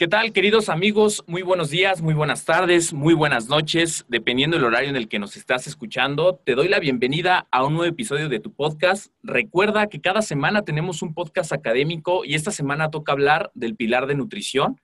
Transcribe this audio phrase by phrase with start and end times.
[0.00, 1.22] ¿Qué tal, queridos amigos?
[1.26, 5.18] Muy buenos días, muy buenas tardes, muy buenas noches, dependiendo del horario en el que
[5.18, 6.40] nos estás escuchando.
[6.42, 9.12] Te doy la bienvenida a un nuevo episodio de tu podcast.
[9.22, 14.06] Recuerda que cada semana tenemos un podcast académico y esta semana toca hablar del pilar
[14.06, 14.80] de nutrición.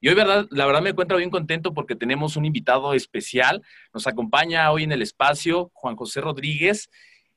[0.00, 3.60] Y hoy, verdad, la verdad me encuentro bien contento porque tenemos un invitado especial.
[3.92, 6.90] Nos acompaña hoy en el espacio Juan José Rodríguez.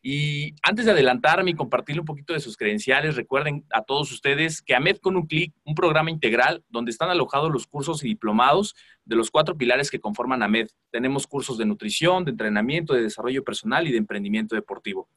[0.09, 4.61] Y antes de adelantarme y compartirle un poquito de sus credenciales, recuerden a todos ustedes
[4.61, 8.73] que AMED con un clic, un programa integral donde están alojados los cursos y diplomados
[9.03, 10.69] de los cuatro pilares que conforman AMED.
[10.91, 15.09] Tenemos cursos de nutrición, de entrenamiento, de desarrollo personal y de emprendimiento deportivo.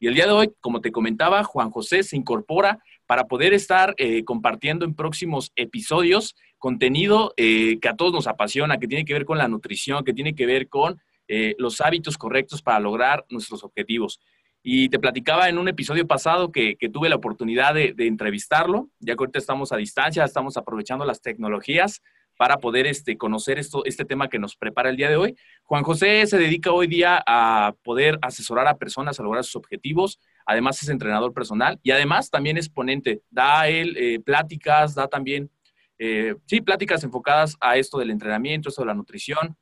[0.00, 3.94] Y el día de hoy, como te comentaba, Juan José se incorpora para poder estar
[3.96, 9.12] eh, compartiendo en próximos episodios contenido eh, que a todos nos apasiona, que tiene que
[9.12, 13.24] ver con la nutrición, que tiene que ver con eh, los hábitos correctos para lograr
[13.30, 14.20] nuestros objetivos.
[14.62, 19.22] Y te platicaba en un episodio pasado que, tuve la oportunidad de, entrevistarlo, ya que
[19.22, 22.00] ahorita estamos a distancia, estamos aprovechando las tecnologías
[22.36, 25.36] para poder este, conocer esto, este tema que nos prepara el día de hoy.
[25.64, 30.20] Juan José se dedica hoy día a poder asesorar a personas a lograr sus objetivos,
[30.46, 35.50] además es entrenador personal y además también es ponente, da él eh, pláticas, da también,
[35.98, 39.56] eh, sí, pláticas enfocadas a esto del entrenamiento, esto de la nutrición,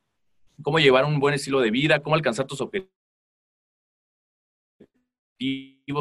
[0.61, 2.91] cómo llevar un buen estilo de vida, cómo alcanzar tus objetivos,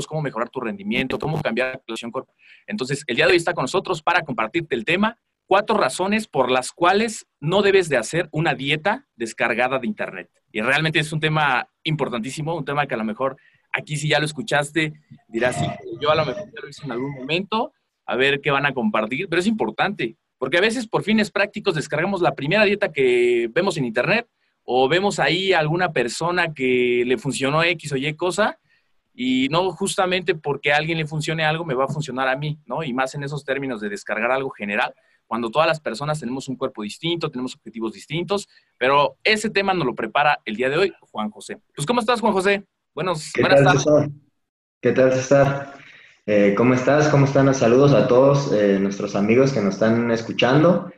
[0.06, 2.36] cómo mejorar tu rendimiento, cómo cambiar la actuación corporal.
[2.66, 6.50] Entonces, el día de hoy está con nosotros para compartirte el tema, cuatro razones por
[6.50, 10.30] las cuales no debes de hacer una dieta descargada de Internet.
[10.52, 13.36] Y realmente es un tema importantísimo, un tema que a lo mejor
[13.72, 14.92] aquí si ya lo escuchaste,
[15.28, 15.56] dirás,
[16.00, 17.72] yo a lo mejor ya lo hice en algún momento,
[18.06, 21.74] a ver qué van a compartir, pero es importante, porque a veces por fines prácticos
[21.74, 24.28] descargamos la primera dieta que vemos en Internet
[24.72, 28.56] o vemos ahí a alguna persona que le funcionó X o Y cosa
[29.12, 32.56] y no justamente porque a alguien le funcione algo me va a funcionar a mí,
[32.66, 32.84] ¿no?
[32.84, 34.94] Y más en esos términos de descargar algo general,
[35.26, 38.48] cuando todas las personas tenemos un cuerpo distinto, tenemos objetivos distintos,
[38.78, 41.58] pero ese tema nos lo prepara el día de hoy Juan José.
[41.74, 42.64] Pues, ¿cómo estás, Juan José?
[42.94, 44.10] Buenos, ¿Qué buenas tal, tardes.
[44.80, 45.74] ¿Qué tal, César?
[46.26, 47.08] Eh, ¿Cómo estás?
[47.08, 47.52] ¿Cómo están?
[47.54, 50.92] Saludos a todos eh, nuestros amigos que nos están escuchando.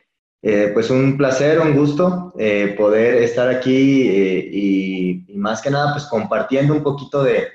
[0.44, 5.92] Eh, pues un placer, un gusto eh, poder estar aquí eh, y, más que nada
[5.92, 7.47] pues compartiendo un poquito de,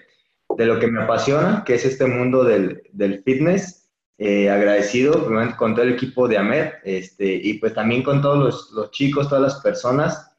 [0.56, 3.90] de, lo que me apasiona, que es este mundo del, del fitness.
[4.20, 5.26] agradecido
[5.58, 9.28] con todo el equipo de AMED este, y pues también con todos los, los chicos,
[9.30, 10.32] todas las personas,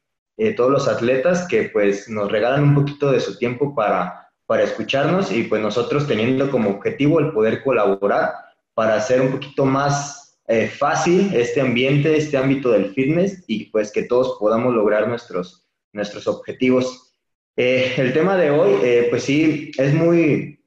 [0.57, 5.31] todos los atletas que pues nos regalan un poquito de su tiempo para, para escucharnos
[5.31, 8.33] y pues nosotros teniendo como objetivo el poder colaborar
[8.73, 10.18] para hacer un poquito más
[10.51, 15.67] eh, fácil este ambiente, este ámbito del fitness y pues que todos podamos lograr nuestros,
[15.93, 17.13] nuestros objetivos.
[17.55, 20.59] Eh, el tema de hoy, eh, pues sí, es muy,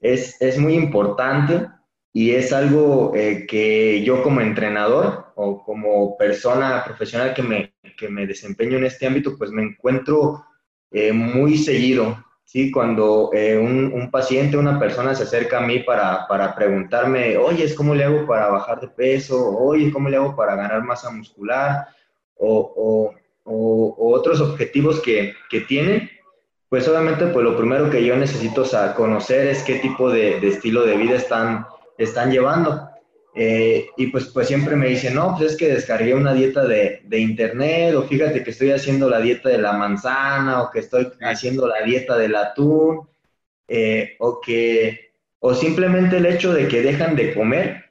[0.00, 1.66] es, es, muy importante
[2.14, 8.26] y es algo que yo como entrenador o como persona profesional que me, que me
[8.26, 10.46] desempeño en este ámbito, pues me encuentro
[11.12, 12.70] muy seguido ¿sí?
[12.70, 17.74] Cuando eh, un, un, paciente, una persona se acerca a mí para, para preguntarme, oye,
[17.74, 19.54] ¿cómo le hago para bajar de peso?
[19.58, 21.86] Oye, ¿cómo le hago para ganar masa muscular?
[22.38, 23.14] o,
[23.44, 26.10] otros objetivos que, que, tienen,
[26.68, 28.64] pues obviamente pues lo primero que yo necesito
[28.96, 31.66] conocer es qué tipo de, de estilo de vida están,
[31.96, 32.88] están llevando.
[33.38, 37.02] Eh, y pues, pues siempre me dicen, no, pues es que descargué una dieta de,
[37.04, 41.12] de, internet, o fíjate que estoy haciendo la dieta de la manzana, o que estoy
[41.20, 43.06] haciendo la dieta del atún,
[43.68, 45.10] eh, o que,
[45.40, 47.84] o simplemente el hecho de que dejan de comer,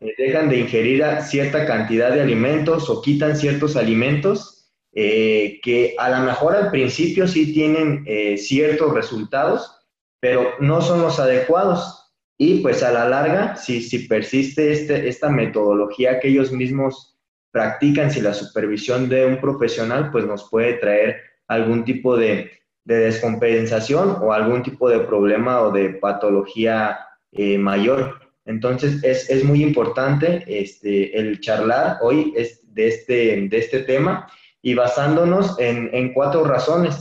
[0.00, 6.26] eh, dejan de ingerir cierta cantidad de alimentos o quitan ciertos alimentos que a lo
[6.26, 8.04] mejor al principio sí tienen
[8.36, 9.86] ciertos resultados,
[10.20, 12.07] pero no son los adecuados.
[12.40, 17.18] Y pues a la larga, si, si persiste este, esta metodología que ellos mismos
[17.50, 21.16] practican, si la supervisión de un profesional, pues nos puede traer
[21.48, 22.52] algún tipo de,
[22.84, 26.98] descompensación o algún tipo de problema o de patología
[27.32, 28.18] eh, mayor.
[28.46, 34.26] Entonces es, es, muy importante este, el charlar hoy es de, este, de este tema
[34.62, 36.98] y basándonos en, en cuatro razones,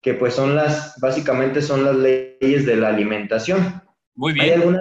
[0.00, 3.82] que pues son las, básicamente son las leyes de la alimentación.
[4.14, 4.78] Muy bien.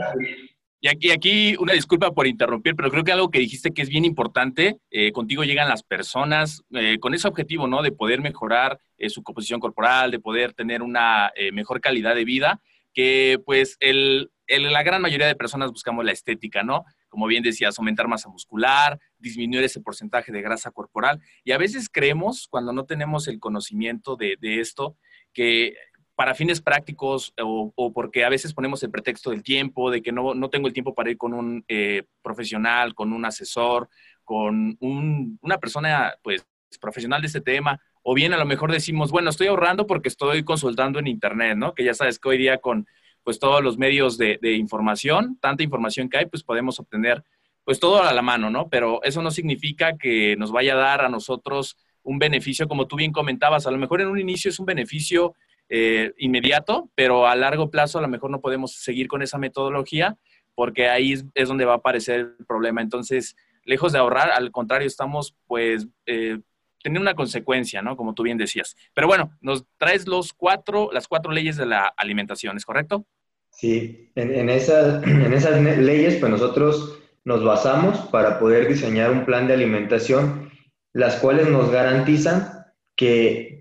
[0.85, 3.87] Y aquí, aquí una disculpa por interrumpir, pero creo que algo que dijiste que es
[3.87, 7.81] bien importante, eh, contigo llegan las personas eh, con ese objetivo, ¿no?
[7.81, 12.61] De poder mejorar eh, su composición corporal, de poder tener una mejor calidad de vida,
[12.93, 16.83] que pues el, la gran mayoría de personas buscamos la estética, ¿no?
[17.07, 21.21] Como bien decías, aumentar masa muscular, disminuir ese porcentaje de grasa corporal.
[21.45, 24.97] Y a veces creemos, cuando no tenemos el conocimiento de, de esto,
[25.33, 25.75] que
[26.15, 30.33] para fines prácticos o, porque a veces ponemos el pretexto del tiempo, de que no,
[30.33, 33.89] no tengo el tiempo para ir con un eh, profesional, con un asesor,
[34.23, 36.45] con una persona pues
[36.79, 40.43] profesional de este tema, o bien a lo mejor decimos, bueno, estoy ahorrando porque estoy
[40.43, 41.73] consultando en internet, ¿no?
[41.73, 42.87] Que ya sabes que hoy día con
[43.23, 47.23] pues todos los medios de, de información, tanta información que hay, pues podemos obtener
[47.63, 48.69] pues todo a la mano, ¿no?
[48.69, 52.97] Pero eso no significa que nos vaya a dar a nosotros un beneficio, como tú
[52.97, 55.35] bien comentabas, a lo mejor en un inicio es un beneficio
[55.69, 60.17] eh, inmediato, pero a largo plazo a lo mejor no podemos seguir con esa metodología
[60.55, 62.81] porque ahí es, donde va a aparecer el problema.
[62.81, 66.39] Entonces, lejos de ahorrar, al contrario, estamos pues eh,
[66.81, 67.97] teniendo una consecuencia, ¿no?
[67.97, 68.75] Como tú bien decías.
[68.93, 73.05] Pero bueno, nos traes los cuatro, las cuatro leyes de la alimentación, ¿es correcto?
[73.49, 79.47] Sí, en, en, en esas leyes pues nosotros nos basamos para poder diseñar un plan
[79.47, 80.51] de alimentación,
[80.91, 82.52] las cuales nos garantizan
[82.95, 83.59] que,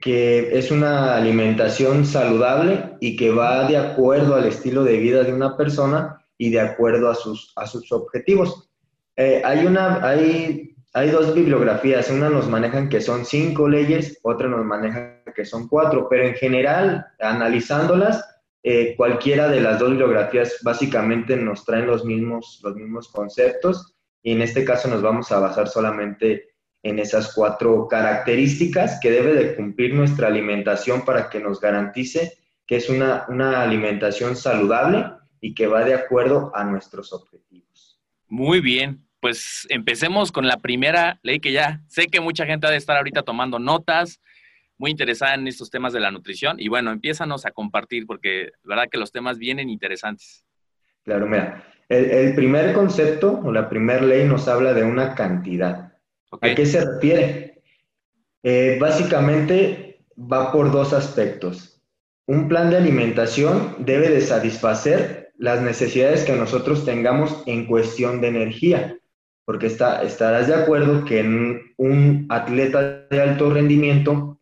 [0.52, 5.56] es una alimentación saludable y que va de acuerdo al estilo de vida de una
[5.56, 8.70] persona y de acuerdo a sus, a sus objetivos.
[9.16, 14.48] Eh, hay, una, hay, hay dos bibliografías, una nos manejan que son cinco leyes, otra
[14.48, 18.24] nos maneja que son cuatro, pero en general, analizándolas,
[18.64, 24.32] eh, cualquiera de las dos bibliografías básicamente nos traen los mismos, los mismos conceptos y
[24.32, 26.51] en este caso nos vamos a basar solamente
[26.82, 32.76] en esas cuatro características que debe de cumplir nuestra alimentación para que nos garantice que
[32.76, 33.26] es una,
[33.62, 35.04] alimentación saludable
[35.40, 38.00] y que va de acuerdo a nuestros objetivos.
[38.28, 42.70] Muy bien, pues empecemos con la primera ley que ya sé que mucha gente ha
[42.70, 44.20] de estar ahorita tomando notas,
[44.78, 48.76] muy interesada en estos temas de la nutrición y bueno, empiézanos a compartir porque la
[48.76, 50.44] verdad que los temas vienen interesantes.
[51.04, 55.91] Claro, mira, el, el primer concepto o la primera ley nos habla de una cantidad.
[56.40, 57.62] ¿A qué se refiere?
[58.42, 61.80] Eh, básicamente va por dos aspectos.
[62.26, 68.28] Un plan de alimentación debe de satisfacer las necesidades que nosotros tengamos en cuestión de
[68.28, 68.96] energía,
[69.44, 74.38] porque está, estarás de acuerdo que en un atleta de alto rendimiento,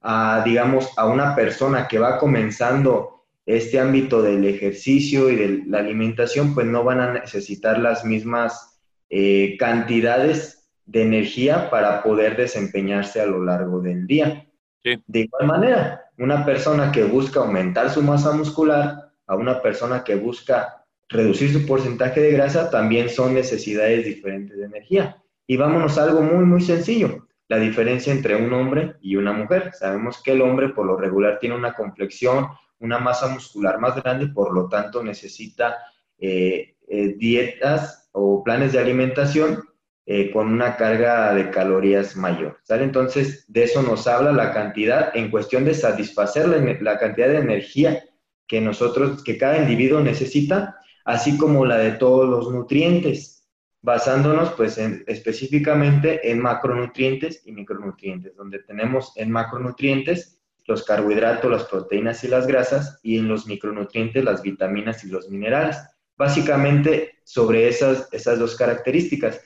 [0.00, 5.78] a, digamos, a una persona que va comenzando este ámbito del ejercicio y de la
[5.78, 10.55] alimentación, pues no van a necesitar las mismas eh, cantidades
[10.86, 14.46] de energía para poder desempeñarse a lo largo del día.
[14.82, 20.14] De igual manera, una persona que busca aumentar su masa muscular, a una persona que
[20.14, 25.20] busca reducir su porcentaje de grasa, también son necesidades diferentes de energía.
[25.46, 29.72] Y vámonos a algo muy, muy sencillo, la diferencia entre un hombre y una mujer.
[29.74, 32.46] Sabemos que el hombre por lo regular tiene una complexión,
[32.78, 35.76] una masa muscular más grande, por lo tanto necesita
[36.18, 39.64] eh, eh, dietas o planes de alimentación
[40.08, 42.60] eh, con una carga de calorías mayor.
[42.62, 42.84] ¿sale?
[42.84, 46.46] Entonces, de eso nos habla la cantidad en cuestión de satisfacer
[46.80, 48.04] la, cantidad de energía
[48.46, 53.48] que nosotros, que cada individuo necesita, así como la de todos los nutrientes,
[53.82, 62.22] basándonos pues específicamente en macronutrientes y micronutrientes, donde tenemos en macronutrientes los carbohidratos, las proteínas
[62.22, 65.78] y las grasas, y en los micronutrientes las vitaminas y los minerales.
[66.16, 69.40] Básicamente sobre esas, esas dos características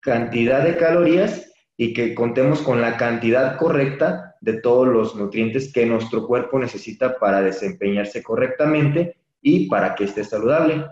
[0.00, 5.86] cantidad de calorías y que contemos con la cantidad correcta de todos los nutrientes que
[5.86, 10.86] nuestro cuerpo necesita para desempeñarse correctamente y para que esté saludable.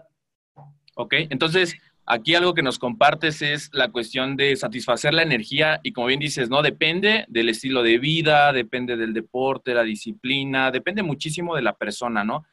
[0.94, 5.92] Ok, entonces aquí algo que nos compartes es la cuestión de satisfacer la energía y
[5.92, 6.62] como bien dices, ¿no?
[6.62, 12.24] Depende del estilo de vida, depende del deporte, la disciplina, depende muchísimo de la persona,
[12.24, 12.44] ¿no?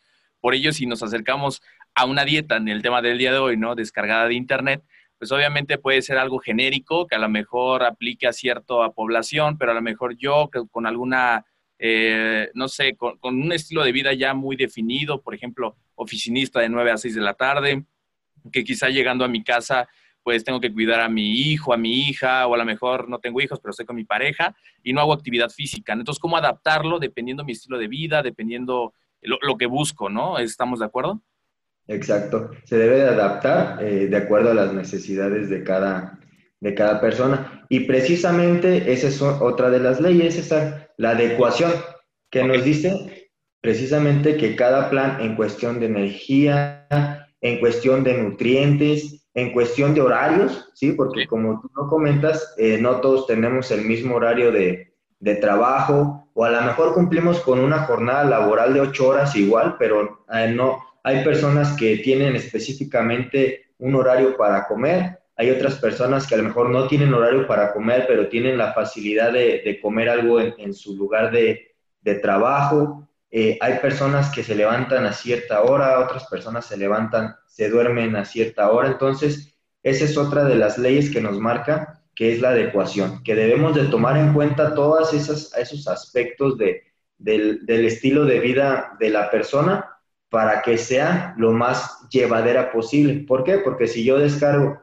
[0.41, 1.61] Por ello, si nos acercamos
[1.95, 3.75] a una dieta en el tema del día de hoy, ¿no?
[3.75, 4.83] Descargada de internet,
[5.23, 9.71] pues obviamente puede ser algo genérico que a lo mejor aplique a cierta población, pero
[9.71, 11.45] a lo mejor yo con alguna,
[11.79, 16.67] eh, no sé, con, un estilo de vida ya muy definido, por ejemplo, oficinista de
[16.67, 17.85] 9 a 6 de la tarde,
[18.51, 19.87] que quizá llegando a mi casa
[20.23, 23.19] pues tengo que cuidar a mi hijo, a mi hija, o a lo mejor no
[23.19, 24.53] tengo hijos, pero estoy con mi pareja
[24.83, 25.93] y no hago actividad física.
[25.93, 30.37] Entonces, ¿cómo adaptarlo dependiendo de mi estilo de vida, dependiendo lo, lo que busco, ¿no?
[30.37, 31.21] ¿Estamos de acuerdo?
[31.87, 32.51] Exacto.
[32.63, 36.19] Se debe de adaptar eh, de acuerdo a las necesidades de cada,
[36.59, 37.65] de cada persona.
[37.69, 41.71] Y precisamente esa es otra de las leyes, esa, la adecuación,
[42.29, 43.29] que nos dice
[43.61, 46.85] precisamente que cada plan en cuestión de energía,
[47.41, 50.91] en cuestión de nutrientes, en cuestión de horarios, ¿sí?
[50.91, 56.29] Porque como tú no comentas, eh, no todos tenemos el mismo horario de, de, trabajo,
[56.33, 60.51] o a lo mejor cumplimos con una jornada laboral de ocho horas igual, pero eh,
[60.53, 66.37] no, hay personas que tienen específicamente un horario para comer, hay otras personas que a
[66.37, 70.73] lo mejor no tienen horario para comer, pero tienen la facilidad de, comer algo en,
[70.73, 71.71] su lugar de,
[72.21, 73.09] trabajo.
[73.31, 78.15] Eh, hay personas que se levantan a cierta hora, otras personas se levantan, se duermen
[78.15, 78.89] a cierta hora.
[78.89, 83.33] Entonces, esa es otra de las leyes que nos marca, que es la adecuación, que
[83.33, 89.31] debemos de tomar en cuenta todos esos aspectos del, del estilo de vida de la
[89.31, 89.92] persona
[90.33, 93.23] para que sea lo más llevadera posible.
[93.27, 93.59] ¿Por qué?
[93.59, 94.81] Porque si yo descargo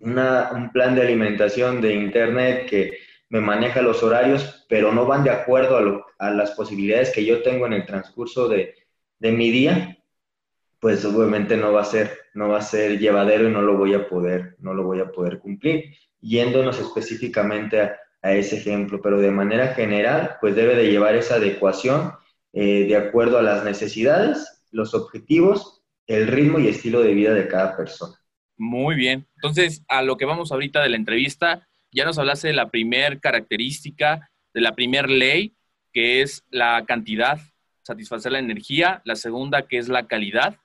[0.00, 2.98] un plan de alimentación de internet que
[3.30, 7.64] me maneja los horarios, pero no van de acuerdo a, las posibilidades que yo tengo
[7.64, 8.74] en el transcurso de,
[9.20, 9.96] mi día,
[10.78, 13.94] pues obviamente no va a ser, no va a ser llevadero y no lo voy
[13.94, 15.84] a poder, no lo voy a poder cumplir.
[16.20, 17.96] Yéndonos específicamente a,
[18.34, 22.12] ese ejemplo, pero de manera general, pues debe de llevar esa adecuación
[22.52, 27.46] eh, de acuerdo a las necesidades, los objetivos, el ritmo y estilo de vida de
[27.48, 28.16] cada persona.
[28.56, 29.26] Muy bien.
[29.36, 33.20] Entonces, a lo que vamos ahorita de la entrevista, ya nos hablaste de la primer
[33.20, 35.54] característica, de la primer ley,
[35.92, 37.40] que es la cantidad,
[37.82, 40.56] satisfacer la energía, la segunda que es la calidad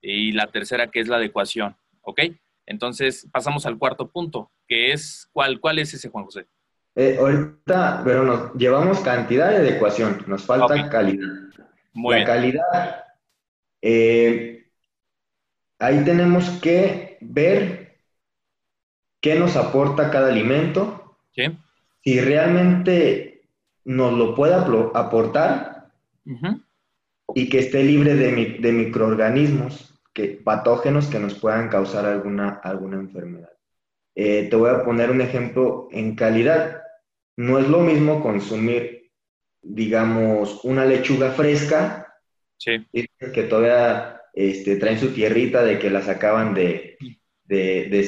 [0.00, 1.76] y la tercera que es la adecuación.
[2.02, 2.20] ¿Ok?
[2.66, 6.46] Entonces, pasamos al cuarto punto, que es, ¿cuál, cuál es ese, Juan José?
[6.94, 11.28] Eh, ahorita, pero nos llevamos cantidad y adecuación, nos falta calidad.
[11.94, 13.04] la calidad,
[13.80, 14.66] eh,
[15.78, 17.96] ahí tenemos que ver
[19.20, 21.16] qué nos aporta cada alimento,
[22.04, 23.48] si realmente
[23.84, 25.92] nos lo puede aportar
[27.34, 33.50] y que esté libre de, microorganismos que, patógenos que nos puedan causar alguna, alguna enfermedad.
[34.14, 36.81] Eh, te voy a poner un ejemplo en calidad
[37.36, 39.10] no es lo mismo consumir,
[39.62, 42.06] digamos, una lechuga fresca,
[42.58, 46.96] que todavía este, traen su tierrita de que las acaban de,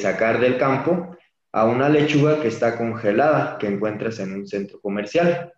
[0.01, 1.17] sacar del campo,
[1.51, 5.53] a una lechuga que está congelada, que encuentras en un centro comercial.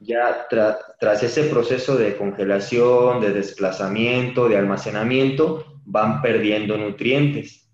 [0.00, 7.70] Ya tras ese proceso de congelación, de desplazamiento, de almacenamiento, van perdiendo nutrientes.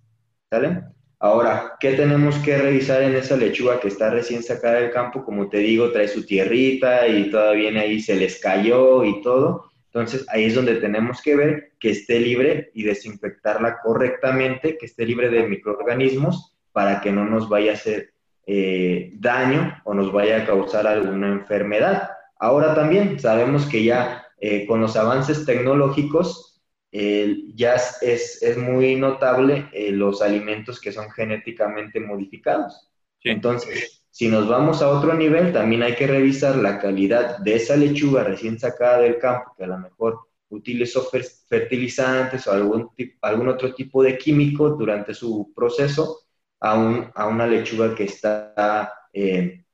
[0.51, 0.92] ¿Sale?
[1.23, 5.25] Ahora, ¿qué tenemos que revisar en esa lechuga que está recién sacada del campo?
[5.25, 9.71] Como te digo, trae su tierrita y todavía ahí se les cayó y todo.
[9.85, 15.07] Entonces, ahí es donde tenemos que ver que esté libre y desinfectarla correctamente, que esté
[15.07, 18.15] libre de microorganismos para que no nos vaya a hacer
[18.49, 22.11] eh, daño o nos vaya a causar alguna enfermedad.
[22.41, 26.52] Ahora también sabemos que ya eh, con los avances tecnológicos,
[26.93, 32.91] ya es, es, muy notable eh, los alimentos que son genéticamente modificados.
[33.25, 37.77] Entonces, si nos vamos a otro nivel, también hay que revisar la calidad de esa
[37.77, 40.21] lechuga recién sacada del campo, que a lo mejor
[40.51, 41.09] utilizó
[41.49, 42.91] fertilizantes o algún,
[43.23, 46.19] algún otro tipo de químico durante su proceso,
[46.61, 49.65] a, un, a una lechuga que está eh,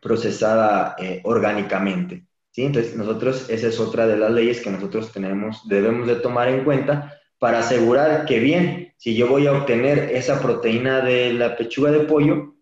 [0.00, 2.29] procesada eh, orgánicamente.
[2.50, 2.64] ¿Sí?
[2.64, 6.64] Entonces, nosotros, esa es otra de las leyes que nosotros tenemos, debemos de tomar en
[6.64, 11.90] cuenta para asegurar que bien, si yo voy a obtener esa proteína de la pechuga
[11.90, 12.54] de pollo,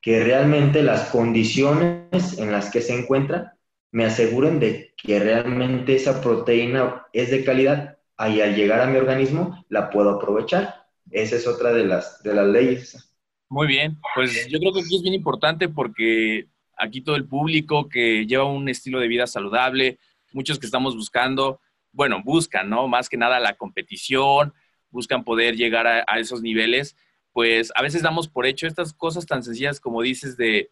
[0.00, 3.56] que realmente las condiciones en las que se encuentra
[3.92, 7.98] me aseguren de que realmente esa proteína es de calidad
[8.28, 10.86] y al llegar a mi organismo la puedo aprovechar.
[11.10, 13.12] Esa es otra de las, de las leyes.
[13.48, 16.46] Muy bien, pues yo creo que es bien importante porque
[16.82, 19.98] aquí todo el público que lleva un estilo de vida saludable,
[20.32, 21.60] muchos que estamos buscando,
[21.92, 22.88] bueno, buscan, ¿no?
[22.88, 24.52] Más que nada la competición,
[24.90, 26.96] buscan poder llegar a, esos niveles,
[27.32, 30.70] pues a veces damos por hecho estas cosas tan sencillas como dices de,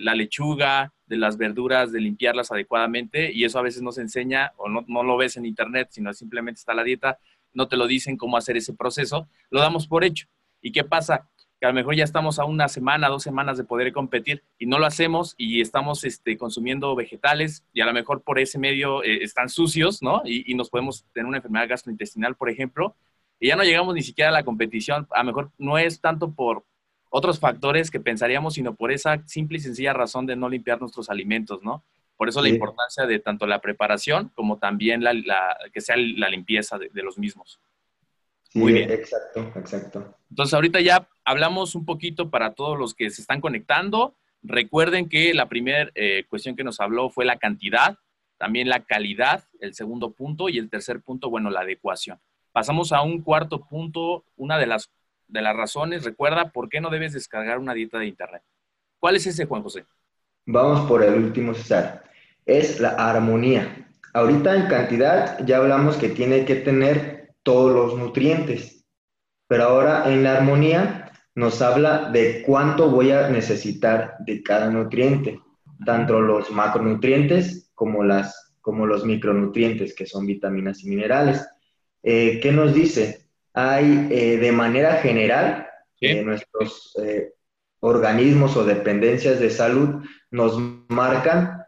[0.00, 4.52] la lechuga, de las verduras, de limpiarlas adecuadamente, y eso a veces no se enseña
[4.56, 7.18] o no, no lo ves en internet, sino simplemente está la dieta,
[7.52, 10.26] no te lo dicen cómo hacer ese proceso, lo damos por hecho.
[10.62, 11.28] ¿Y qué pasa?
[11.60, 14.64] Que a lo mejor ya estamos a una semana, dos semanas de poder competir y
[14.64, 19.04] no lo hacemos y estamos este, consumiendo vegetales y a lo mejor por ese medio
[19.04, 20.22] eh, están sucios, ¿no?
[20.24, 22.96] Y, nos podemos tener una enfermedad gastrointestinal, por ejemplo,
[23.38, 25.06] y ya no llegamos ni siquiera a la competición.
[25.10, 26.64] A lo mejor no es tanto por
[27.10, 31.10] otros factores que pensaríamos, sino por esa simple y sencilla razón de no limpiar nuestros
[31.10, 31.84] alimentos, ¿no?
[32.16, 35.14] Por eso la importancia de tanto la preparación como también la,
[35.72, 37.60] que sea la limpieza de los mismos.
[38.54, 38.90] Muy bien.
[38.90, 40.19] Exacto, exacto.
[40.30, 44.14] Entonces, ahorita ya hablamos un poquito para todos los que se están conectando.
[44.42, 47.98] Recuerden que la primera eh, cuestión que nos habló fue la cantidad,
[48.38, 52.18] también la calidad, el segundo punto, y el tercer punto, bueno, la adecuación.
[52.52, 54.90] Pasamos a un cuarto punto, una de las,
[55.28, 58.42] de las razones, recuerda, ¿por qué no debes descargar una dieta de Internet?
[58.98, 59.84] ¿Cuál es ese, Juan José?
[60.46, 62.04] Vamos por el último, César.
[62.46, 63.88] Es la armonía.
[64.12, 68.79] Ahorita en cantidad ya hablamos que tiene que tener todos los nutrientes.
[69.50, 75.40] Pero ahora en la armonía nos habla de cuánto voy a necesitar de cada nutriente,
[75.84, 81.44] tanto los macronutrientes como, las, como los micronutrientes, que son vitaminas y minerales.
[82.04, 83.26] Eh, ¿Qué nos dice?
[83.52, 85.66] Hay eh, de manera general,
[86.00, 86.94] eh, nuestros
[87.80, 91.64] organismos o dependencias de salud nos marcan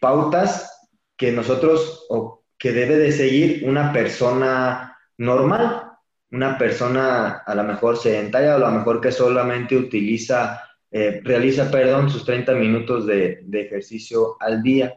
[0.00, 5.88] pautas que nosotros o que debe de seguir una persona normal,
[6.32, 11.70] una persona a lo mejor sedentaria o a lo mejor que solamente utiliza, eh, realiza,
[11.70, 14.94] perdón, sus 30 minutos de, ejercicio al día,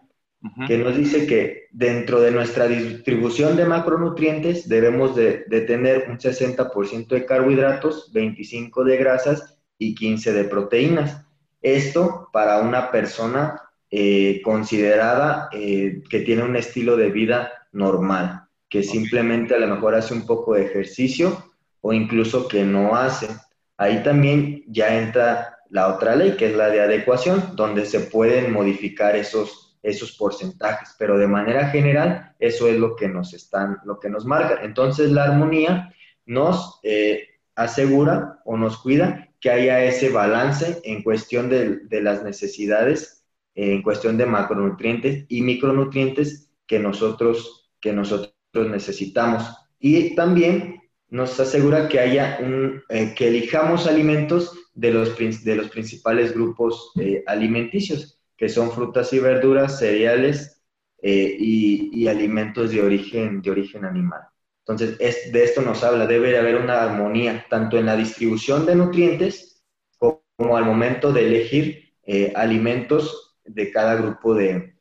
[0.68, 7.08] que nos dice que dentro de nuestra distribución de macronutrientes debemos de, tener un 60%
[7.08, 11.26] de carbohidratos, 25 de grasas y 15 de proteínas.
[11.62, 18.45] Esto para una persona eh, considerada eh, que tiene un estilo de vida normal
[18.76, 21.46] que simplemente a lo mejor hace un poco de ejercicio
[21.80, 23.30] o incluso que no hace.
[23.78, 28.52] Ahí también ya entra la otra ley, que es la de adecuación, donde se pueden
[28.52, 33.98] modificar esos, esos porcentajes, pero de manera general eso es lo que nos están, lo
[33.98, 34.60] que nos marca.
[34.62, 41.48] Entonces la armonía nos eh, asegura o nos cuida que haya ese balance en cuestión
[41.48, 49.44] de, de las necesidades, en cuestión de macronutrientes y micronutrientes que nosotros, que nosotros necesitamos.
[49.80, 55.70] Y también nos asegura que haya un, eh, que elijamos alimentos de los, de los
[55.70, 60.64] principales grupos eh, alimenticios, que son frutas y verduras, cereales
[61.02, 64.22] eh, y, alimentos de origen, de origen animal.
[64.60, 68.66] Entonces, es, de esto nos habla, debe de haber una armonía tanto en la distribución
[68.66, 69.64] de nutrientes
[69.98, 71.94] como al momento de elegir
[72.36, 74.76] alimentos de cada grupo de,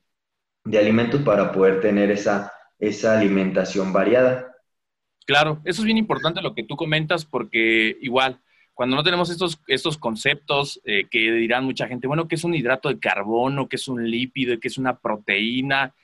[0.64, 4.54] de alimentos para poder tener esa esa alimentación variada.
[5.26, 8.40] Claro, eso es bien importante lo que tú comentas porque igual,
[8.74, 12.54] cuando no tenemos estos, estos conceptos eh, que dirán mucha gente, bueno, ¿qué es un
[12.54, 13.68] hidrato de carbono?
[13.68, 14.58] ¿Qué es un lípido?
[14.60, 15.94] ¿Qué es una proteína?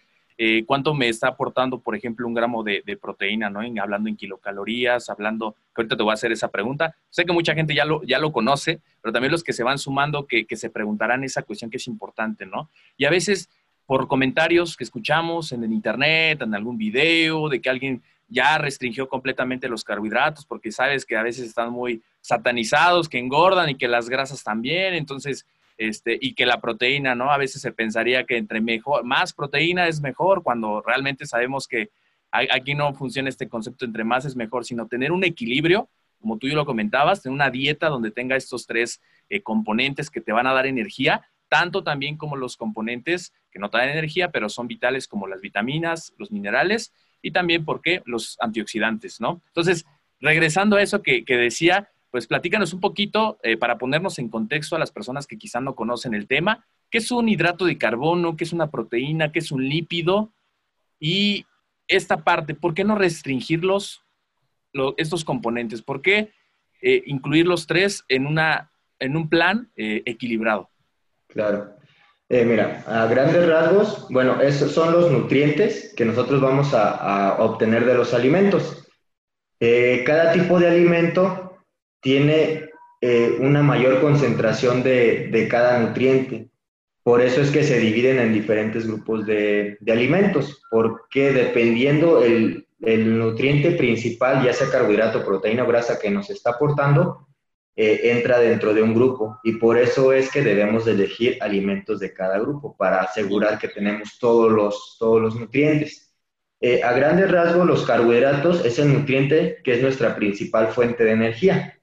[0.42, 3.60] Eh, ¿Cuánto me está aportando, por ejemplo, un gramo de, proteína, ¿no?
[3.82, 6.96] hablando en kilocalorías, hablando, ahorita te voy a hacer esa pregunta.
[7.10, 9.76] Sé que mucha gente ya lo, ya lo conoce, pero también los que se van
[9.76, 12.70] sumando que, que se preguntarán esa cuestión que es importante, ¿no?
[12.96, 13.50] Y a veces
[13.90, 19.08] por comentarios que escuchamos en el internet, en algún video, de que alguien ya restringió
[19.08, 23.88] completamente los carbohidratos, porque sabes que a veces están muy satanizados, que engordan y que
[23.88, 25.44] las grasas también, entonces,
[25.76, 27.32] este, y que la proteína, ¿no?
[27.32, 31.90] A veces se pensaría que entre mejor, más proteína es mejor, cuando realmente sabemos que
[32.30, 35.88] aquí no funciona este concepto entre más es mejor, sino tener un equilibrio,
[36.20, 40.20] como tú y lo comentabas, tener una dieta donde tenga estos tres eh, componentes que
[40.20, 44.48] te van a dar energía, tanto también como los componentes que no dan energía, pero
[44.48, 48.02] son vitales como las vitaminas, los minerales y también, ¿por qué?
[48.06, 49.42] Los antioxidantes, ¿no?
[49.48, 49.84] Entonces,
[50.20, 54.78] regresando a eso que, decía, pues platícanos un poquito eh, para ponernos en contexto a
[54.78, 56.64] las personas que quizá no conocen el tema.
[56.88, 58.36] ¿Qué es un hidrato de carbono?
[58.36, 59.32] ¿Qué es una proteína?
[59.32, 60.32] ¿Qué es un lípido?
[61.00, 61.46] Y
[61.88, 64.04] esta parte, ¿por qué no restringirlos,
[64.96, 65.82] estos componentes?
[65.82, 66.32] ¿Por qué
[66.80, 70.70] eh, incluir los tres en, una, en un plan eh, equilibrado?
[71.32, 71.76] Claro.
[72.28, 77.84] Eh, mira, a grandes rasgos, bueno, esos son los nutrientes que nosotros vamos a, obtener
[77.84, 78.86] de los alimentos.
[79.58, 81.58] Eh, cada tipo de alimento
[82.00, 86.50] tiene eh, una mayor concentración de, cada nutriente.
[87.02, 93.72] Por eso es que se dividen en diferentes grupos de, alimentos, porque dependiendo el, nutriente
[93.72, 97.26] principal, ya sea carbohidrato, proteína o grasa que nos está aportando,
[97.76, 99.38] eh, entra dentro de un grupo.
[99.42, 103.68] Y por eso es que debemos de elegir alimentos de cada grupo para asegurar que
[103.68, 106.14] tenemos todos los, todos los nutrientes.
[106.60, 111.12] Eh, a grandes rasgos, los carbohidratos es el nutriente que es nuestra principal fuente de
[111.12, 111.80] energía.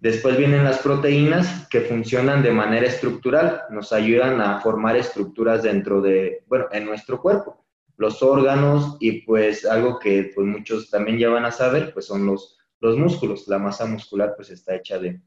[0.00, 6.00] Después vienen las proteínas que funcionan de manera estructural, nos ayudan a formar estructuras dentro
[6.00, 7.64] de, bueno, en nuestro cuerpo,
[7.96, 12.26] los órganos y pues algo que pues muchos también ya van a saber, pues son
[12.26, 15.20] los, los músculos, la masa muscular pues está hecha de,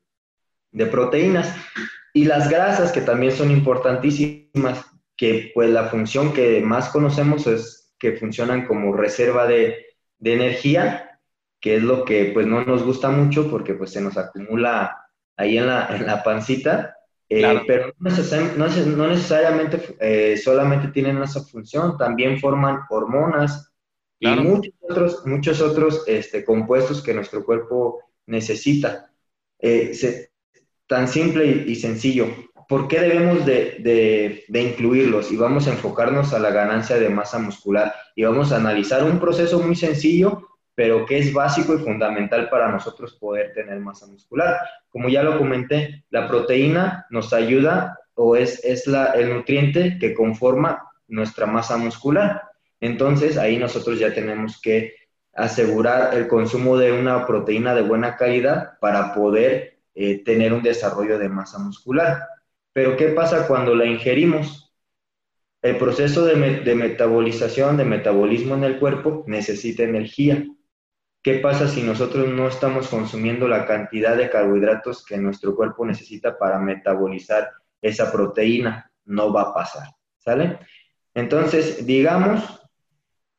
[0.71, 1.55] de proteínas.
[2.13, 4.85] Y las grasas que también son importantísimas,
[5.15, 9.85] que pues la función que más conocemos es que funcionan como reserva de,
[10.17, 11.07] de energía
[11.61, 14.97] que es lo que pues no nos gusta mucho porque pues se nos acumula
[15.37, 16.97] ahí en la, en la pancita,
[17.29, 18.09] eh, pero no,
[18.57, 23.70] no, necesariamente eh, solamente tienen esa función, también forman hormonas
[24.21, 29.11] y muchos otros, muchos otros este, compuestos que nuestro cuerpo necesita.
[29.59, 29.91] Eh,
[30.87, 32.27] tan simple y, sencillo.
[32.69, 35.31] ¿Por qué debemos de, de, de, incluirlos?
[35.31, 39.19] Y vamos a enfocarnos a la ganancia de masa muscular y vamos a analizar un
[39.19, 40.47] proceso muy sencillo
[40.81, 44.57] pero que es básico y fundamental para nosotros poder tener masa muscular.
[44.89, 50.13] Como ya lo comenté, la proteína nos ayuda o es, es la, el nutriente que
[50.13, 52.41] conforma nuestra masa muscular.
[52.81, 54.95] Entonces ahí nosotros ya tenemos que
[55.33, 61.17] asegurar el consumo de una proteína de buena calidad para poder eh, tener un desarrollo
[61.17, 62.27] de masa muscular.
[62.73, 64.73] Pero ¿qué pasa cuando la ingerimos?
[65.61, 70.43] El proceso de, de metabolización, de metabolismo en el cuerpo necesita energía.
[71.21, 76.35] ¿Qué pasa si nosotros no estamos consumiendo la cantidad de carbohidratos que nuestro cuerpo necesita
[76.35, 78.91] para metabolizar esa proteína?
[79.05, 80.57] No va a pasar, ¿sale?
[81.13, 82.60] Entonces, digamos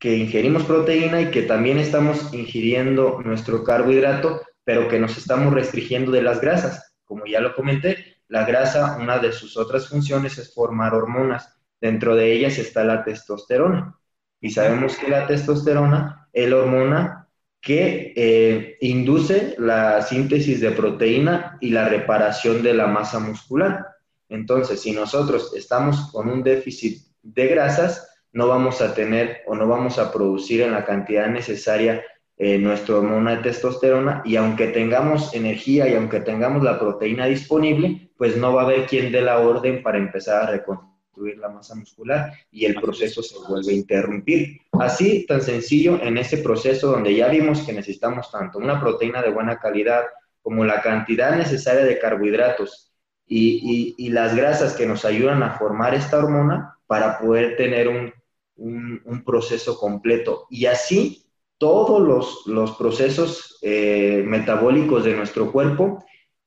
[0.02, 6.10] que ingerimos proteína y que también estamos ingiriendo nuestro carbohidrato, pero que nos estamos restringiendo
[6.10, 6.96] de las grasas.
[7.04, 11.56] Como ya lo comenté, la grasa, una de sus otras funciones es formar hormonas.
[11.80, 13.96] Dentro de ellas está la testosterona.
[14.40, 17.28] Y sabemos que la testosterona es la hormona
[17.60, 23.86] que eh, induce la síntesis de proteína y la reparación de la masa muscular.
[24.28, 29.66] Entonces, si nosotros estamos con un déficit de grasas, no vamos a tener o no
[29.68, 32.02] vamos a producir en la cantidad necesaria
[32.38, 38.10] eh, nuestra hormona de testosterona y aunque tengamos energía y aunque tengamos la proteína disponible,
[38.16, 41.74] pues no va a haber quien dé la orden para empezar a reconstruir la masa
[41.74, 44.60] muscular y el proceso se vuelve a interrumpir.
[44.72, 49.30] Así, tan sencillo, en ese proceso donde ya vimos que necesitamos tanto una proteína de
[49.30, 50.04] buena calidad
[50.40, 52.92] como la cantidad necesaria de carbohidratos
[53.26, 58.12] y, y, las grasas que nos ayudan a formar esta hormona para poder tener un,
[58.56, 60.46] un, proceso completo.
[60.50, 61.26] Y así,
[61.58, 66.04] todos los, los procesos eh, metabólicos de nuestro cuerpo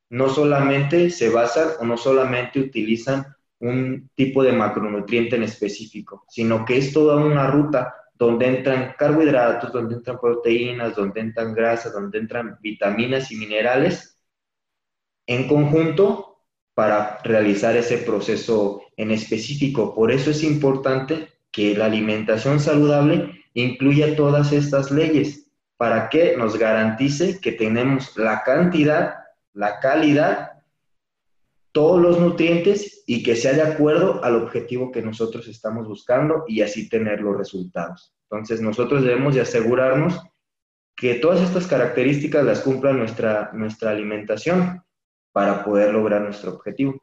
[0.10, 3.26] no solamente se basan o no solamente utilizan
[3.60, 9.72] un tipo de macronutriente en específico, sino que es toda una ruta donde entran carbohidratos,
[9.74, 14.20] donde entran proteínas, donde entran grasas, donde entran vitaminas y minerales
[15.28, 16.38] en conjunto
[16.74, 19.94] para realizar ese proceso en específico.
[19.94, 26.60] Por eso es importante que la alimentación saludable incluya todas estas leyes para que nos
[26.60, 29.15] garantice que tenemos la cantidad,
[29.54, 30.52] la calidad
[31.72, 36.62] todos los nutrientes y que sea de acuerdo al objetivo que nosotros estamos buscando y
[36.62, 38.13] así tener los resultados.
[38.30, 40.22] Entonces nosotros debemos de asegurarnos
[40.94, 44.84] que todas estas características las cumpla nuestra, nuestra alimentación
[45.32, 47.02] para poder lograr nuestro objetivo.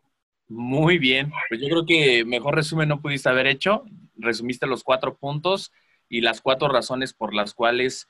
[0.49, 3.85] Muy bien, pues yo creo que mejor resumen no pudiste haber hecho.
[4.16, 5.72] Resumiste los cuatro puntos
[6.09, 8.09] y las cuatro razones por las cuales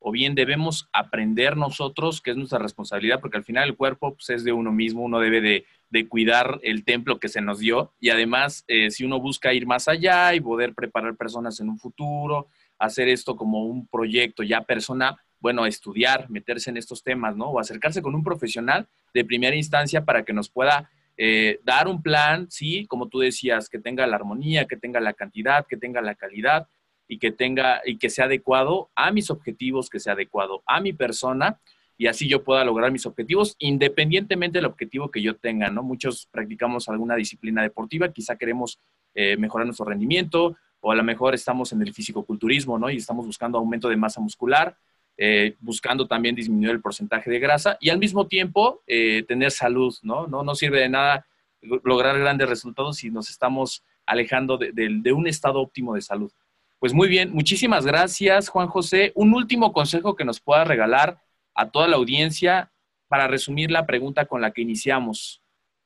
[0.00, 4.30] o bien debemos aprender nosotros, que es nuestra responsabilidad, porque al final el cuerpo pues,
[4.30, 5.66] es de uno mismo, uno debe de,
[6.08, 9.88] cuidar el templo que se nos dio y además eh, si uno busca ir más
[9.88, 15.16] allá y poder preparar personas en un futuro, hacer esto como un proyecto ya personal,
[15.40, 17.46] bueno, estudiar, meterse en estos temas, ¿no?
[17.46, 20.90] O acercarse con un profesional de primera instancia para que nos pueda
[21.22, 25.12] eh, dar un plan, sí, como tú decías, que tenga la armonía, que tenga la
[25.12, 26.66] cantidad, que tenga la calidad,
[27.10, 30.92] y que tenga y que sea adecuado a mis objetivos, que sea adecuado a mi
[30.92, 31.58] persona
[31.98, 35.82] y así yo pueda lograr mis objetivos independientemente del objetivo que yo tenga, ¿no?
[35.82, 38.78] Muchos practicamos alguna disciplina deportiva, quizá queremos
[39.14, 42.88] eh, mejorar nuestro rendimiento o a lo mejor estamos en el fisicoculturismo, ¿no?
[42.88, 44.76] Y estamos buscando aumento de masa muscular.
[45.22, 49.94] Eh, buscando también disminuir el porcentaje de grasa y al mismo tiempo eh, tener salud,
[50.00, 50.26] ¿no?
[50.26, 50.42] ¿no?
[50.42, 51.26] No sirve de nada
[51.60, 56.32] lograr grandes resultados si nos estamos alejando de, de un estado óptimo de salud.
[56.78, 59.12] Pues muy bien, muchísimas gracias, Juan José.
[59.14, 61.20] Un último consejo que nos pueda regalar
[61.54, 62.72] a toda la audiencia
[63.06, 65.42] para resumir la pregunta con la que iniciamos.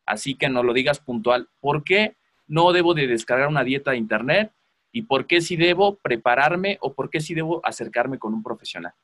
[0.06, 1.48] Así que nos lo digas puntual.
[1.58, 2.16] ¿Por qué
[2.46, 4.52] no debo de descargar una dieta de internet?
[4.92, 8.94] ¿Y por qué si debo prepararme o por qué si debo acercarme con un profesional?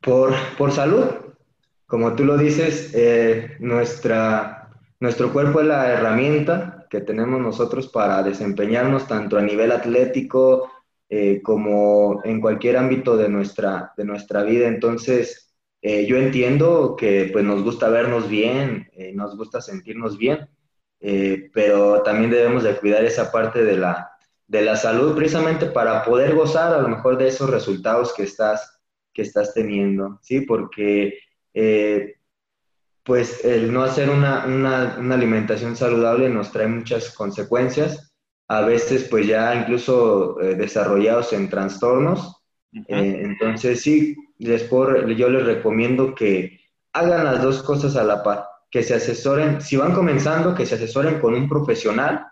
[0.00, 1.04] Por, por, salud,
[1.84, 8.22] como tú lo dices, eh, nuestra, nuestro cuerpo es la herramienta que tenemos nosotros para
[8.22, 10.70] desempeñarnos tanto a nivel atlético
[11.08, 14.68] eh, como en cualquier ámbito de nuestra, de nuestra vida.
[14.68, 20.48] Entonces, eh, yo entiendo que pues, nos gusta vernos bien, nos gusta sentirnos bien,
[21.52, 24.15] pero también debemos de cuidar esa parte de la,
[24.48, 28.80] de la salud precisamente para poder gozar a lo mejor de esos resultados que estás,
[29.12, 30.42] que estás teniendo, ¿sí?
[30.42, 31.18] Porque
[31.52, 32.16] eh,
[33.02, 34.42] pues el no hacer una,
[34.94, 38.12] alimentación saludable nos trae muchas consecuencias,
[38.48, 42.42] a veces pues ya incluso eh, desarrollados en trastornos.
[42.72, 46.60] Eh, entonces sí, les yo les recomiendo que
[46.92, 50.74] hagan las dos cosas a la par, que se asesoren, si van comenzando, que se
[50.74, 52.26] asesoren con un profesional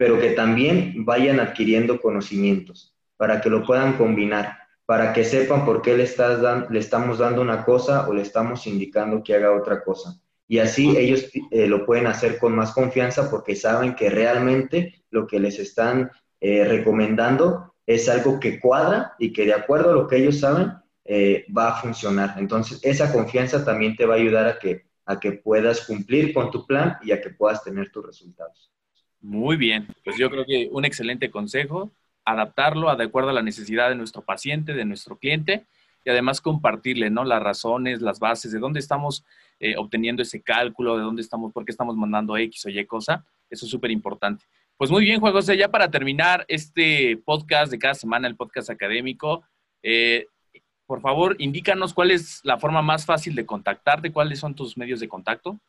[0.00, 5.82] pero que también vayan adquiriendo conocimientos para que lo puedan combinar, para que sepan por
[5.82, 9.84] qué le, estás le estamos dando una cosa o le estamos indicando que haga otra
[9.84, 10.18] cosa.
[10.48, 15.26] Y así ellos eh, lo pueden hacer con más confianza porque saben que realmente lo
[15.26, 16.10] que les están
[16.40, 20.72] eh, recomendando es algo que cuadra y que de acuerdo a lo que ellos saben
[21.04, 22.36] eh, va a funcionar.
[22.38, 26.50] Entonces, esa confianza también te va a ayudar a que, a que puedas cumplir con
[26.50, 28.70] tu plan y a que puedas tener tus resultados.
[29.20, 31.90] Muy bien, pues yo creo que un excelente consejo,
[32.24, 35.66] adaptarlo de acuerdo a la necesidad de nuestro paciente, de nuestro cliente,
[36.04, 37.24] y además compartirle, ¿no?
[37.24, 39.24] Las razones, las bases, de dónde estamos
[39.58, 43.24] eh, obteniendo ese cálculo, de dónde estamos, por qué estamos mandando X o Y cosa.
[43.50, 44.46] Eso es súper importante.
[44.78, 48.70] Pues muy bien, Juan José, ya para terminar este podcast de cada semana, el podcast
[48.70, 49.44] académico,
[49.82, 50.26] eh,
[50.86, 55.00] por favor, indícanos cuál es la forma más fácil de contactarte, cuáles son tus medios
[55.00, 55.60] de contacto.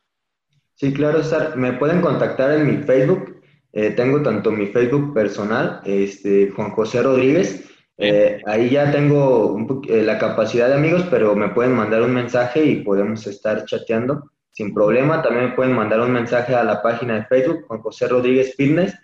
[0.75, 1.21] Sí, claro.
[1.57, 3.40] Me pueden contactar en mi Facebook,
[3.73, 7.69] eh, tengo tanto mi Facebook personal, este, Juan José Rodríguez.
[7.97, 9.57] Eh, ahí ya tengo
[9.87, 14.31] eh, la capacidad de amigos, pero me pueden mandar un mensaje y podemos estar chateando
[14.51, 15.21] sin problema.
[15.21, 18.95] También me pueden mandar un mensaje a la página de Facebook, Juan José Rodríguez Fitness.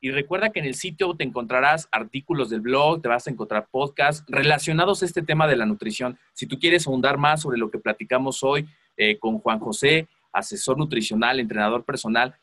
[0.00, 3.68] y recuerda que en el sitio te encontrarás artículos del blog, te vas a encontrar
[3.70, 6.18] podcasts relacionados a este tema de la nutrición.
[6.34, 10.76] Si tú quieres ahondar más sobre lo que platicamos hoy eh, con Juan José, asesor
[10.76, 12.34] nutricional, entrenador personal,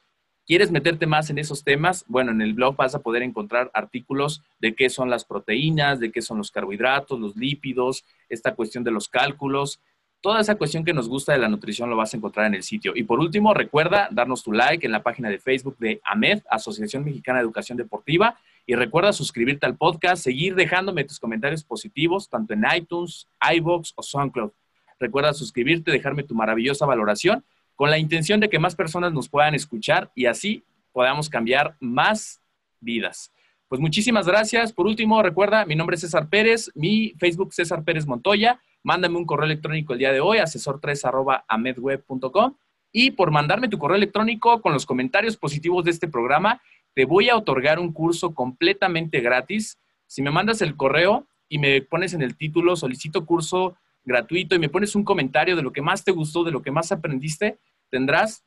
[0.51, 2.03] ¿Quieres meterte más en esos temas?
[2.09, 6.11] Bueno, en el blog vas a poder encontrar artículos de qué son las proteínas, de
[6.11, 9.79] qué son los carbohidratos, los lípidos, esta cuestión de los cálculos.
[10.19, 12.63] Toda esa cuestión que nos gusta de la nutrición lo vas a encontrar en el
[12.63, 12.91] sitio.
[12.93, 17.05] Y por último, recuerda darnos tu like en la página de Facebook de AMED, Asociación
[17.05, 18.37] Mexicana de Educación Deportiva.
[18.65, 24.03] Y recuerda suscribirte al podcast, seguir dejándome tus comentarios positivos, tanto en iTunes, iBox o
[24.03, 24.51] SoundCloud.
[24.99, 27.41] Recuerda suscribirte, dejarme tu maravillosa valoración
[27.81, 32.39] con la intención de que más personas nos puedan escuchar y así podamos cambiar más
[32.79, 33.33] vidas.
[33.67, 34.71] Pues muchísimas gracias.
[34.71, 38.61] Por último, recuerda, mi nombre es César Pérez, mi Facebook César Pérez Montoya.
[38.83, 42.53] Mándame un correo electrónico el día de hoy, asesor3 amedweb.com.
[42.91, 46.61] Y por mandarme tu correo electrónico con los comentarios positivos de este programa,
[46.93, 49.79] te voy a otorgar un curso completamente gratis.
[50.05, 54.59] Si me mandas el correo y me pones en el título, solicito curso gratuito y
[54.59, 57.57] me pones un comentario de lo que más te gustó, de lo que más aprendiste,
[57.91, 58.43] tendrás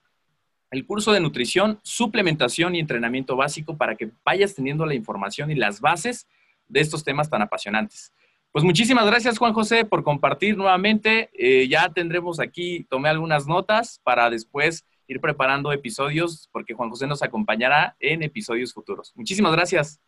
[0.70, 5.54] el curso de nutrición, suplementación y entrenamiento básico para que vayas teniendo la información y
[5.54, 6.26] las bases
[6.68, 8.12] de estos temas tan apasionantes.
[8.50, 11.30] Pues muchísimas gracias Juan José por compartir nuevamente.
[11.32, 17.06] Eh, ya tendremos aquí, tomé algunas notas para después ir preparando episodios porque Juan José
[17.06, 19.12] nos acompañará en episodios futuros.
[19.14, 20.00] Muchísimas gracias.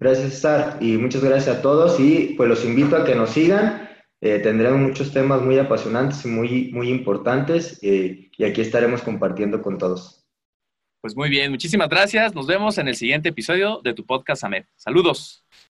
[0.00, 3.87] Gracias, Star, y muchas gracias a todos y pues los invito a que nos sigan.
[4.20, 9.62] Eh, tendremos muchos temas muy apasionantes y muy, muy importantes eh, y aquí estaremos compartiendo
[9.62, 10.26] con todos.
[11.00, 12.34] Pues muy bien, muchísimas gracias.
[12.34, 14.64] Nos vemos en el siguiente episodio de tu podcast, Ahmed.
[14.74, 15.46] Saludos.